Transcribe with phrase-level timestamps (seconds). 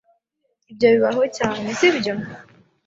[0.71, 2.13] Ibyo bibaho cyane, sibyo?